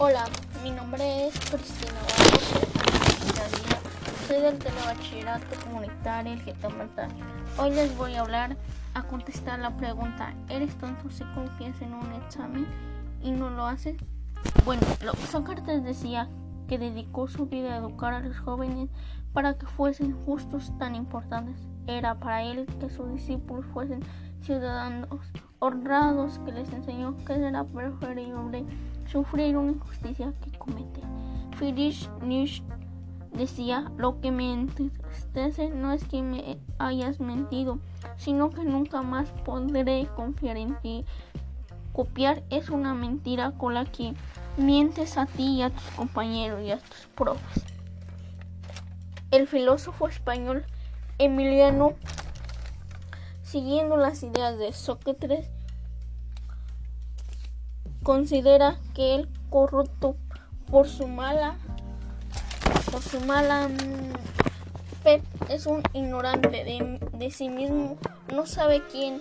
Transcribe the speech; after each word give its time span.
Hola, 0.00 0.26
mi 0.62 0.70
nombre 0.70 1.26
es 1.26 1.34
Cristina. 1.50 1.98
Soy 4.28 4.40
del 4.40 4.56
telebachillerato 4.56 5.56
comunitario 5.64 6.34
El 6.34 6.40
Getamantal. 6.40 7.10
Hoy 7.58 7.70
les 7.70 7.96
voy 7.96 8.14
a 8.14 8.20
hablar 8.20 8.56
a 8.94 9.02
contestar 9.02 9.58
la 9.58 9.76
pregunta: 9.76 10.34
¿Eres 10.48 10.78
tonto 10.78 11.10
si 11.10 11.24
confías 11.34 11.82
en 11.82 11.94
un 11.94 12.12
examen 12.12 12.64
y 13.24 13.32
no 13.32 13.50
lo 13.50 13.66
haces? 13.66 13.96
Bueno, 14.64 14.82
Sócrates 15.32 15.82
decía 15.82 16.28
que 16.68 16.78
dedicó 16.78 17.26
su 17.26 17.46
vida 17.46 17.74
a 17.74 17.78
educar 17.78 18.14
a 18.14 18.20
los 18.20 18.38
jóvenes 18.38 18.90
para 19.32 19.58
que 19.58 19.66
fuesen 19.66 20.16
justos 20.24 20.70
tan 20.78 20.94
importantes. 20.94 21.56
Era 21.88 22.20
para 22.20 22.44
él 22.44 22.66
que 22.78 22.88
sus 22.88 23.10
discípulos 23.10 23.66
fuesen 23.72 24.04
ciudadanos 24.42 25.20
honrados, 25.58 26.38
que 26.44 26.52
les 26.52 26.72
enseñó 26.72 27.16
que 27.24 27.34
era 27.34 27.64
preferible 27.64 28.64
sufrir 29.06 29.56
una 29.56 29.72
injusticia 29.72 30.32
que 30.40 30.56
comete. 30.58 31.00
Friedrich 31.56 32.08
Nietzsche 32.22 32.62
decía, 33.32 33.90
lo 33.96 34.20
que 34.20 34.30
me 34.30 34.52
entristece 34.52 35.70
no 35.70 35.92
es 35.92 36.04
que 36.04 36.22
me 36.22 36.58
hayas 36.78 37.20
mentido, 37.20 37.78
sino 38.16 38.50
que 38.50 38.64
nunca 38.64 39.02
más 39.02 39.28
podré 39.44 40.06
confiar 40.14 40.56
en 40.56 40.78
ti. 40.80 41.04
Copiar 41.92 42.42
es 42.50 42.70
una 42.70 42.94
mentira 42.94 43.52
con 43.52 43.74
la 43.74 43.84
que 43.84 44.14
mientes 44.56 45.16
a 45.16 45.26
ti 45.26 45.56
y 45.56 45.62
a 45.62 45.70
tus 45.70 45.90
compañeros 45.96 46.62
y 46.62 46.70
a 46.70 46.78
tus 46.78 47.08
profes. 47.14 47.64
El 49.30 49.46
filósofo 49.46 50.08
español 50.08 50.64
Emiliano, 51.18 51.94
siguiendo 53.48 53.96
las 53.96 54.22
ideas 54.22 54.58
de 54.58 54.72
Sócrates, 54.74 55.46
considera 58.02 58.78
que 58.94 59.14
el 59.14 59.28
corrupto 59.48 60.16
por 60.70 60.86
su 60.86 61.08
mala 61.08 61.56
por 62.92 63.02
su 63.02 63.20
mala 63.20 63.68
mm, 63.68 65.02
fe 65.02 65.22
es 65.48 65.66
un 65.66 65.82
ignorante 65.94 66.48
de, 66.48 66.98
de, 67.12 67.30
sí 67.30 67.48
mismo. 67.48 67.98
No 68.34 68.46
sabe 68.46 68.82
quién 68.90 69.20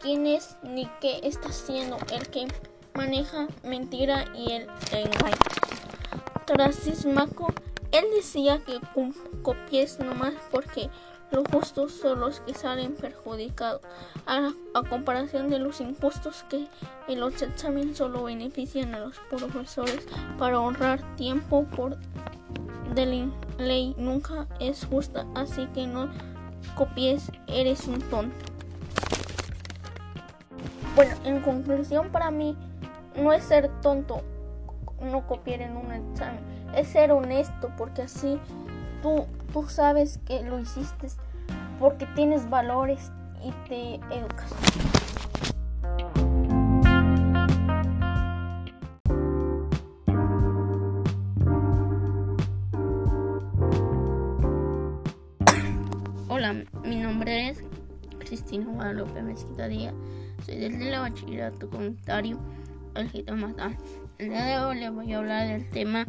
quién 0.00 0.26
es 0.26 0.56
ni 0.62 0.86
qué 1.00 1.20
está 1.22 1.48
haciendo 1.48 1.98
el 2.12 2.28
que 2.28 2.46
maneja 2.94 3.46
mentira 3.62 4.24
y 4.34 4.52
el 4.52 4.68
engaño. 4.92 5.36
Trasismaco 6.46 7.52
él 7.92 8.06
decía 8.16 8.60
que 8.64 8.80
copies 9.42 9.98
nomás 9.98 10.32
porque 10.50 10.88
los 11.32 11.48
justos 11.48 11.92
son 11.92 12.20
los 12.20 12.40
que 12.40 12.54
salen 12.54 12.94
perjudicados, 12.94 13.80
a, 14.26 14.52
comparación 14.88 15.48
de 15.48 15.58
los 15.58 15.80
impuestos 15.80 16.44
que 16.48 16.68
en 17.08 17.20
los 17.20 17.40
exámenes 17.40 17.96
solo 17.96 18.24
benefician 18.24 18.94
a 18.94 19.00
los 19.00 19.18
profesores 19.30 20.06
para 20.38 20.56
ahorrar 20.56 21.16
tiempo 21.16 21.64
por 21.74 21.96
de 22.94 23.30
ley 23.58 23.94
nunca 23.96 24.46
es 24.60 24.84
justa, 24.84 25.26
así 25.34 25.66
que 25.68 25.86
no 25.86 26.10
copies, 26.76 27.32
eres 27.46 27.86
un 27.86 28.00
tonto. 28.02 28.36
Bueno, 30.94 31.14
en 31.24 31.40
conclusión 31.40 32.10
para 32.10 32.30
mí 32.30 32.56
no 33.16 33.32
es 33.32 33.44
ser 33.44 33.70
tonto 33.80 34.22
no 35.00 35.26
copiar 35.26 35.62
en 35.62 35.76
un 35.76 35.90
examen, 35.90 36.40
es 36.76 36.88
ser 36.88 37.12
honesto 37.12 37.70
porque 37.76 38.02
así 38.02 38.38
tú, 39.02 39.26
tú 39.52 39.68
sabes 39.68 40.18
que 40.24 40.42
lo 40.42 40.58
hiciste 40.58 41.08
porque 41.78 42.06
tienes 42.14 42.48
valores 42.48 43.10
y 43.44 43.50
te 43.68 43.94
educas. 44.14 44.50
Hola, 56.28 56.64
mi 56.84 56.96
nombre 57.00 57.50
es 57.50 57.62
Cristina 58.20 58.66
Guadalupe 58.66 59.22
Mezquita 59.22 59.66
Díaz. 59.66 59.94
Soy 60.46 60.56
del 60.56 60.90
bachillerato 60.90 61.68
comunitario 61.68 62.38
El 62.94 63.08
Jitomata. 63.10 63.76
El 64.18 64.30
día 64.30 64.44
de 64.44 64.58
hoy 64.58 64.80
les 64.80 64.92
voy 64.92 65.12
a 65.12 65.18
hablar 65.18 65.48
del 65.48 65.68
tema 65.68 66.06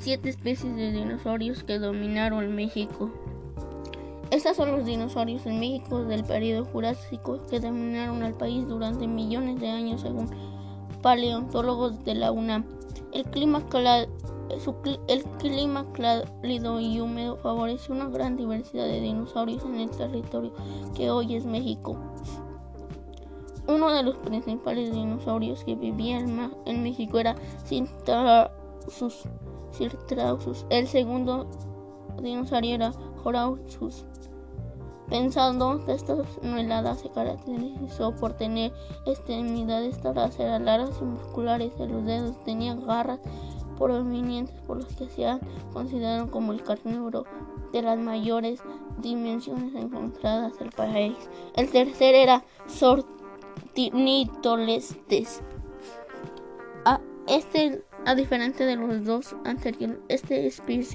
siete 0.00 0.30
especies 0.30 0.74
de 0.76 0.92
dinosaurios 0.92 1.62
que 1.62 1.78
dominaron 1.78 2.54
México. 2.54 3.10
Estos 4.30 4.56
son 4.56 4.72
los 4.72 4.86
dinosaurios 4.86 5.44
en 5.44 5.60
México 5.60 6.04
del 6.04 6.24
periodo 6.24 6.64
Jurásico 6.64 7.40
que 7.50 7.60
dominaron 7.60 8.22
al 8.22 8.34
país 8.34 8.66
durante 8.66 9.06
millones 9.06 9.60
de 9.60 9.68
años 9.68 10.00
según 10.00 10.30
paleontólogos 11.02 12.02
de 12.04 12.14
la 12.14 12.32
UNAM. 12.32 12.64
El 13.12 13.24
clima, 13.26 13.62
el 15.08 15.24
cálido 16.40 16.80
y 16.80 17.00
húmedo 17.00 17.36
favoreció 17.36 17.94
una 17.94 18.08
gran 18.08 18.36
diversidad 18.36 18.86
de 18.86 19.00
dinosaurios 19.00 19.64
en 19.64 19.80
el 19.80 19.90
territorio 19.90 20.52
que 20.94 21.10
hoy 21.10 21.34
es 21.34 21.44
México. 21.44 21.98
Uno 23.66 23.92
de 23.92 24.02
los 24.02 24.16
principales 24.16 24.92
dinosaurios 24.92 25.62
que 25.64 25.74
vivían 25.74 26.52
en 26.64 26.82
México 26.82 27.18
era 27.18 27.36
El 30.68 30.88
segundo 30.88 31.46
dinosaurio 32.20 32.74
era 32.74 32.92
Horauchus. 33.24 34.04
Pensando 35.08 35.82
que 35.84 35.92
esta 35.92 36.16
helada 36.42 36.94
se 36.94 37.10
caracterizó 37.10 38.14
por 38.14 38.34
tener 38.34 38.72
extremidades 39.06 40.00
traseras 40.00 40.60
largas 40.60 40.96
y 41.00 41.04
musculares 41.04 41.72
en 41.80 41.92
los 41.92 42.04
dedos, 42.04 42.44
tenía 42.44 42.76
garras 42.76 43.18
provenientes 43.76 44.54
por 44.66 44.76
los 44.76 44.94
que 44.94 45.08
se 45.08 45.26
han 45.26 45.40
considerado 45.72 46.30
como 46.30 46.52
el 46.52 46.62
carnívoro 46.62 47.24
de 47.72 47.82
las 47.82 47.98
mayores 47.98 48.62
dimensiones 48.98 49.74
encontradas 49.74 50.56
del 50.58 50.70
país. 50.70 51.16
El 51.56 51.70
tercer 51.70 52.14
era 52.14 52.44
Sortinitolestes. 52.66 55.42
Ah, 56.84 57.00
este 57.26 57.84
a 58.06 58.14
diferencia 58.14 58.66
de 58.66 58.76
los 58.76 59.04
dos 59.04 59.36
anteriores, 59.44 59.98
este 60.08 60.50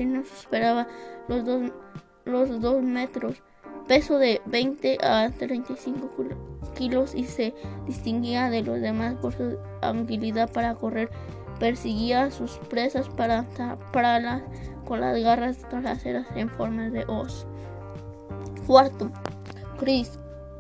no 0.06 0.24
superaba 0.26 0.88
los 1.28 1.46
dos, 1.46 2.84
metros, 2.84 3.42
peso 3.88 4.18
de 4.18 4.42
20 4.46 4.98
a 5.02 5.30
35 5.30 6.10
kilos 6.76 7.14
y 7.16 7.26
se 7.26 7.54
distinguía 7.86 8.50
de 8.50 8.64
los 8.64 8.82
demás 8.82 9.16
por 9.16 9.34
su 9.34 9.58
habilidad 9.82 10.52
para 10.52 10.76
correr. 10.76 11.10
Perseguía 11.60 12.24
a 12.24 12.32
sus 12.32 12.58
presas 12.70 13.08
para 13.10 13.44
taparlas 13.50 14.44
con 14.86 15.00
las 15.00 15.18
garras 15.22 15.60
traseras 15.70 16.28
en 16.36 16.50
forma 16.50 16.90
de 16.90 17.06
os. 17.06 17.48
Cuarto, 18.68 19.10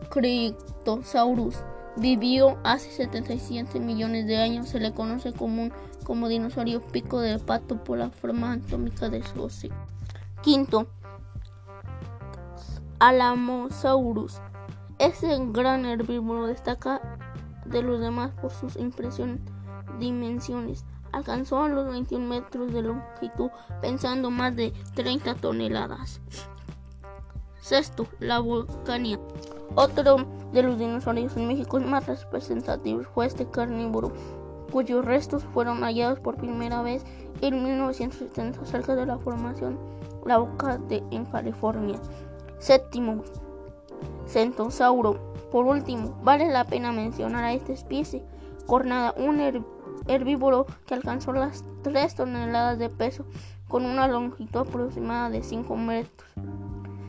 Crictosaurus 0.09 1.57
vivió 1.97 2.57
hace 2.63 2.91
77 2.91 3.79
millones 3.79 4.27
de 4.27 4.37
años. 4.37 4.69
Se 4.69 4.79
le 4.79 4.93
conoce 4.93 5.33
como, 5.33 5.69
como 6.03 6.27
dinosaurio 6.27 6.81
pico 6.81 7.19
de 7.19 7.39
pato 7.39 7.83
por 7.83 7.97
la 7.97 8.09
forma 8.09 8.53
anatómica 8.53 9.09
de 9.09 9.23
su 9.23 9.43
hocico. 9.43 9.75
Quinto, 10.41 10.87
Alamosaurus. 12.99 14.41
Este 14.99 15.37
gran 15.51 15.85
herbívoro 15.85 16.47
destaca 16.47 17.01
de 17.65 17.81
los 17.81 17.99
demás 17.99 18.31
por 18.41 18.51
sus 18.51 18.75
impresionantes 18.77 19.55
dimensiones. 19.99 20.85
Alcanzó 21.11 21.67
los 21.67 21.89
21 21.89 22.25
metros 22.27 22.73
de 22.73 22.81
longitud, 22.81 23.49
pesando 23.81 24.31
más 24.31 24.55
de 24.55 24.73
30 24.95 25.35
toneladas. 25.35 26.19
Sexto, 27.61 28.07
la 28.19 28.39
volcania. 28.39 29.19
Otro 29.75 30.27
de 30.55 30.63
los 30.63 30.79
dinosaurios 30.79 31.35
en 31.35 31.47
México 31.47 31.79
más 31.81 32.07
representativos 32.07 33.07
fue 33.07 33.25
este 33.25 33.45
carnívoro, 33.45 34.13
cuyos 34.71 35.03
restos 35.03 35.43
fueron 35.43 35.81
hallados 35.81 36.19
por 36.21 36.37
primera 36.37 36.81
vez 36.81 37.03
en 37.41 37.61
1970 37.61 38.65
cerca 38.65 38.95
de 38.95 39.05
la 39.05 39.17
formación 39.17 39.77
La 40.25 40.37
Boca 40.37 40.77
de, 40.77 41.03
en 41.11 41.25
California. 41.25 41.99
Séptimo, 42.57 43.23
Centosauro. 44.25 45.33
Por 45.51 45.65
último, 45.65 46.17
vale 46.23 46.47
la 46.47 46.63
pena 46.63 46.91
mencionar 46.93 47.43
a 47.43 47.53
esta 47.53 47.73
especie 47.73 48.23
cornada, 48.65 49.13
un 49.17 49.41
herbívoro 50.07 50.65
que 50.87 50.93
alcanzó 50.93 51.33
las 51.33 51.65
3 51.83 52.15
toneladas 52.15 52.79
de 52.79 52.89
peso 52.89 53.25
con 53.67 53.85
una 53.85 54.07
longitud 54.07 54.61
aproximada 54.61 55.29
de 55.29 55.43
5 55.43 55.75
metros 55.75 56.29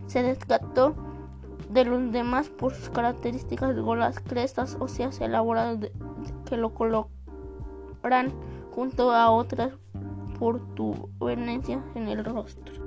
se 0.06 0.22
descartó 0.22 0.94
de 1.70 1.84
los 1.84 2.12
demás 2.12 2.48
por 2.48 2.74
sus 2.74 2.90
características 2.90 3.74
de 3.74 3.82
las 3.96 4.20
crestas 4.20 4.76
óseas 4.80 5.20
elaboradas 5.20 5.90
que 6.48 6.56
lo 6.56 6.74
colocarán 6.74 8.32
junto 8.74 9.12
a 9.12 9.30
otras 9.30 9.72
protuberancias 10.38 11.82
en 11.94 12.08
el 12.08 12.24
rostro. 12.24 12.85